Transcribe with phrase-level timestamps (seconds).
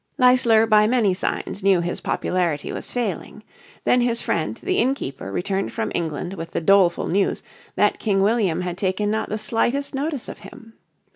[0.17, 3.43] Leisler by many signs knew his popularity was failing.
[3.83, 7.43] Then his friend, the innkeeper, returned from England with the doleful news
[7.75, 10.73] that King William had taken not the slightest notice of him.